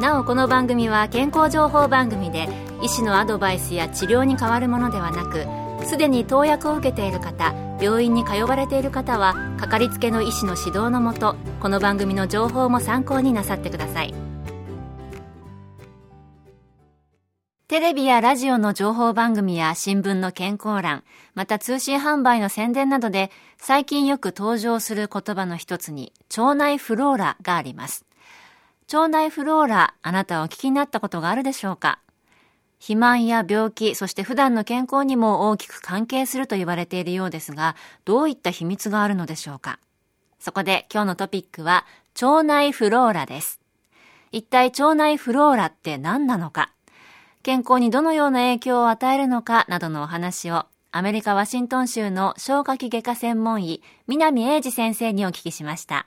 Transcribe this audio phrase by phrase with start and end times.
[0.00, 2.48] なおこの番組は健康情報番組で
[2.82, 5.46] 医師のアドバイスや治療に変わるものではなく
[5.86, 14.14] すでに投薬を受けている方病院に通われている方はかかりつけの医師の指導のもとこの番組の情報も参考になさってください
[17.68, 21.02] テレビやラジオの情報番組や新聞の健康欄、
[21.34, 28.06] また通信販売の宣伝などで最近よく登場する言葉の一つに腸内フローラがあります。
[28.92, 31.98] 腸内フローラ、あなたはお聞きになったことがあるでしょうか？
[32.78, 39.80] 肥満や病気、そして普段の健康にも大きく関係すると言われているようですが、どういった秘密があるのでしょうか？
[40.38, 41.84] そこで今日のトピックは、
[42.22, 43.60] 腸内フローラです。
[44.30, 46.70] 一体腸内フローラって何なのか？
[47.42, 49.64] 健康にどのような影響を与えるのか？
[49.68, 56.06] などのお話を、アメリカ・ワシントン州の消化器外科専門医、南英二先生にお聞きしました。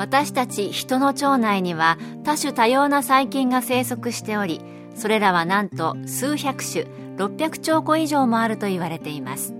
[0.00, 4.62] 私たち人の腸内には多種多様な細菌が生息しており
[4.94, 6.86] それらはなんと数百種
[7.18, 9.54] 600兆個以上もあると言われています。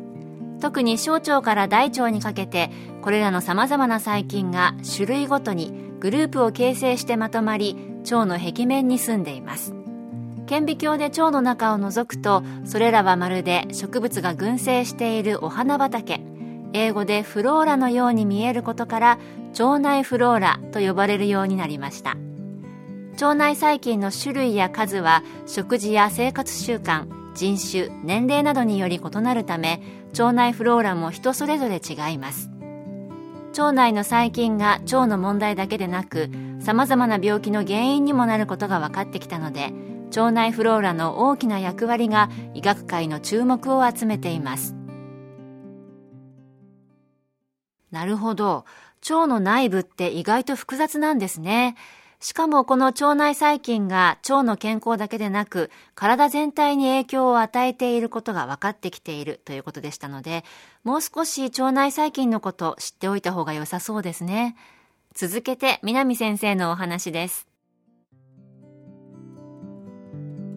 [0.59, 2.71] 特に小腸から大腸にかけて
[3.03, 9.75] これらの様々な細菌が種類ごとにグループを形成してまとまり腸の壁面に住んでいます。
[10.47, 16.23] 顕微鏡で腸の中を覗くとそれらはまるで植物が群生しているお花畑
[16.73, 19.19] 英語でフローラのように見えることから
[19.59, 22.17] 腸内フローラと呼ばれるようになりました。
[23.15, 29.83] 腸内細菌の種類や数は食事や生活習慣人種年齢などにより異なるため
[30.13, 32.51] 腸内フローラも人それぞれ違います。
[33.53, 36.31] 腸内の細菌が腸の問題だけでなく
[36.61, 39.73] 様々な病気の原因にもなることが分かってきたので
[40.11, 44.80] 腸内フローラの大きな役割が医学界の注目を集めています。
[47.91, 48.65] なるほど
[49.09, 51.77] 腸の内部って意外と複雑なんですね。
[52.23, 60.45] しかもこの腸内細菌が腸の健康だけでなく体全体に影響を与えていることが分かってきているということでしたので
[60.85, 64.55] もう少し腸内細菌のこと知っておいた方が良さそうですね。
[65.15, 67.49] 続けて南先生のお話です。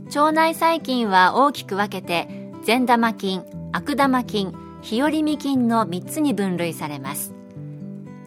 [0.07, 7.33] 腸内細菌は大きく分けて善玉菌、悪玉菌、日和見菌の3つに分類されます。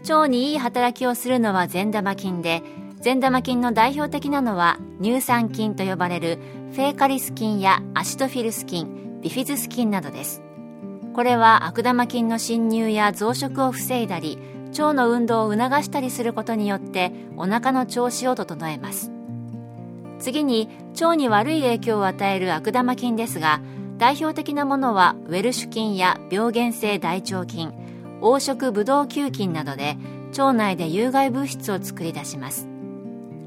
[0.09, 2.63] 腸にいい働きをするのは善玉菌で
[3.01, 6.39] 善玉菌の代表的なのは乳酸菌と呼ばれる
[6.73, 10.43] フェーカリス菌やアシトフィルス菌ビフィズス菌などです
[11.13, 14.39] これは悪玉菌の侵入や増殖を防いだり
[14.71, 19.11] 腸の運動を促したりすることによってお腹の調子を整えます
[20.19, 20.69] 次に
[21.01, 23.61] 腸に悪い影響を与える悪玉菌ですが
[23.99, 27.73] 代表的なものはウェルシュ菌や病原性大腸菌
[28.21, 29.97] 黄色ブドウ球菌などで
[30.31, 32.69] 腸内で有害物質を作り出します。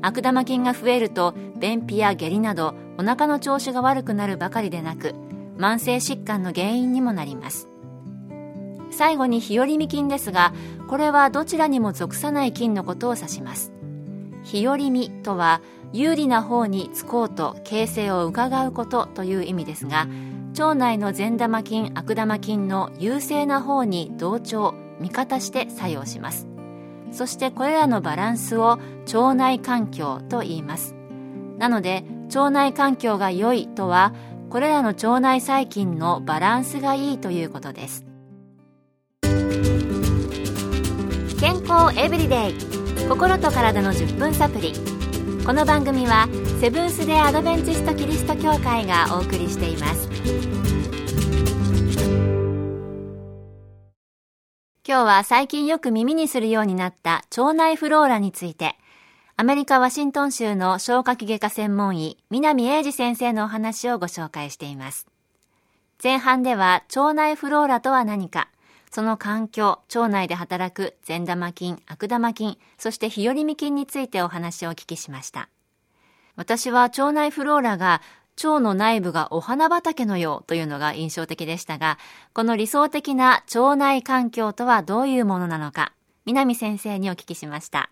[0.01, 5.13] 悪玉菌が増えると便秘や下痢などお腹の調子が悪くなるばかりでなく
[5.57, 7.67] 慢性疾患の原因にもなります。
[8.91, 10.53] 最後に日和見菌ですが
[10.87, 13.71] これはどちらにも属さない菌のことを指します。
[14.43, 15.61] 日和見とは
[15.91, 20.07] 有利な方につこうと形成を伺うことという意味ですが
[20.51, 26.47] 腸内の善玉菌悪玉菌の優勢な方に同調味方して作用します。
[27.11, 28.79] そしてこれらのバランスを
[29.13, 30.95] 腸内環境と言います。
[31.57, 34.13] なので腸内環境が良いとは
[34.49, 38.05] これらの腸内細菌のバランスがいいということです。
[41.39, 42.53] 健康エブリデイ。
[43.07, 44.73] 心と体の10分サプリ。
[45.45, 46.27] この番組は
[46.59, 50.08] セブンス・デ・アドベンチスト・キリスト教会がお送りしています。
[54.85, 58.75] 今日は最近よく耳にするようになった腸内フローラについて
[59.37, 65.07] アメリカ・ワシントン州の消化器外科専門医南英二先生のお話をご紹介しています
[66.03, 68.49] 前半では腸内フローラとは何か
[68.91, 75.47] その環境、腸内で働く善玉菌、悪玉菌、そして日和見菌についてお話をお聞きしました。
[76.35, 78.01] 私は腸内フローラが
[78.43, 81.97] 腸の内部がお花畑のようというのが印象的でしたが、
[82.33, 85.93] この理想的な腸内環境とはどういうものなのか、
[86.25, 87.89] 南先生にお聞きしました。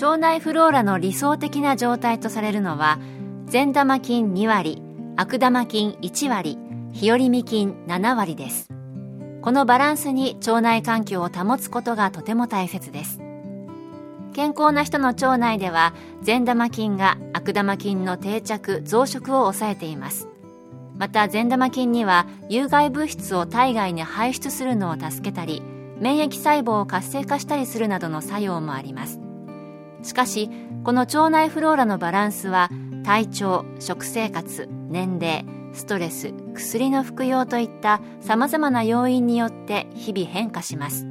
[0.00, 2.98] 腸内フローラの理想的な状態とされるのは、
[3.46, 4.82] 善玉菌2割
[5.16, 6.58] 悪玉菌1割
[6.92, 8.68] 日和見菌7割です
[9.40, 13.20] このバランスに腸内環境を保つことがとても大切です
[14.38, 15.92] 健康な人の腸内では
[16.22, 20.28] 善玉菌が悪玉菌の定着増殖を抑えています。
[20.96, 25.60] また善玉菌には有害物質を体外に排出するのを助けたり
[25.98, 29.18] 免疫細胞を活性化したりするなどの作用もあります。
[30.04, 30.48] しかし
[30.84, 32.70] この腸内フローラのバランスは
[33.02, 41.06] 体調食生活年齢ストレス薬の服用といったさまざまな要因によって日々変化します。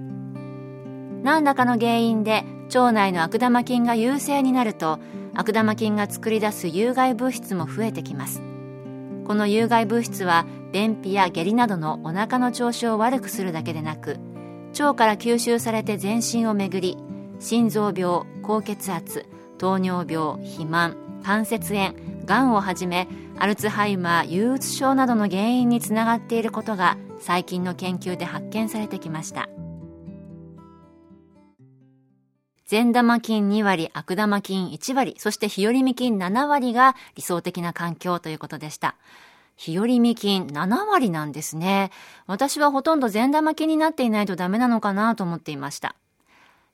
[1.23, 4.99] 何らかの原因で腸内の悪玉菌が優勢になると
[5.33, 8.41] 悪玉菌が作り出す有害物質も増えてきます。
[9.27, 14.17] この有害物質は便秘や下痢などのお腹の調子を悪くするだけでなく
[14.71, 16.97] 腸から吸収されて全身を巡り
[17.39, 19.25] 心臓病高血圧
[19.57, 21.93] 糖尿病肥満関節炎
[22.25, 29.49] がんをはじめアルツハイマー憂鬱症などの原因につながっていることが最近の研究で発見されてきました。
[32.67, 38.95] 善玉菌2割、悪玉菌1割、そして日和見菌7割が理想的な環境ということでした。
[39.55, 41.91] 日和見菌7割なんですね。
[42.25, 45.95] 私はほとんど善玉菌になっていないとダメなのかなと思っていました。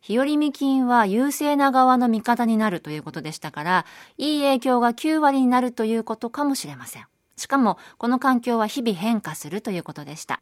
[0.02, 3.86] 日和見菌は優勢な側の味方になるということでしたから、
[4.18, 7.06] いい影響が9割になるということかもしれません。
[7.38, 10.42] しかも、この環境は日々変化するということでした。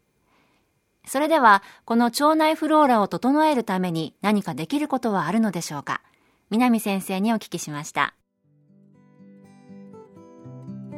[1.06, 6.02] それでは、この腸内フローラを整えるために何かできることはあるのでしょうか？
[6.50, 8.14] 南先生にお聞きしました。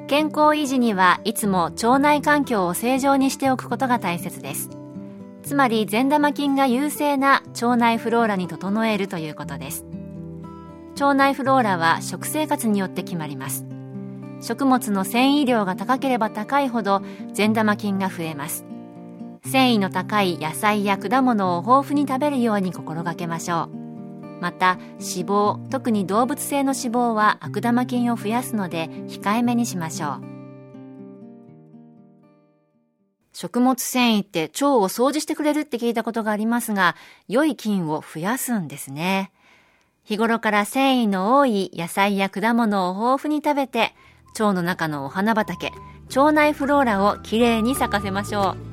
[0.08, 4.70] 健康維持にはいつも腸内環境を正常にしておくことが大切です。
[5.42, 9.86] つまり善玉菌が優勢な腸内フローラに整えるということです。
[10.96, 13.66] 腸内フローラは食生活によって決まります。
[14.42, 17.02] 食物の繊維量が高ければ高いほど
[17.34, 18.66] 善玉菌が増えます。
[19.46, 23.84] 繊維の高い野菜や果物を豊富に食べるように心がけましょう。
[24.42, 30.22] また脂肪特に動物性の脂肪は悪玉菌を増やすので控えめにしましょう。
[33.34, 36.96] 食物繊維って腸を掃除してくれるって聞いたことがありますが
[37.28, 39.32] 良い菌を増やすんですね。
[40.04, 43.94] 日頃から繊維の多い野菜や果物を豊富に食べて
[44.40, 45.72] 腸の中のお花畑
[46.16, 48.73] 腸内フローラをきれいに咲かせましょう。